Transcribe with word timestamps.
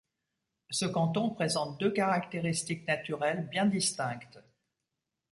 Ce 0.71 0.85
canton 0.87 1.29
présente 1.29 1.79
deux 1.79 1.91
caractéristiques 1.91 2.87
naturelles 2.87 3.45
bien 3.47 3.67
distinctes. 3.67 4.39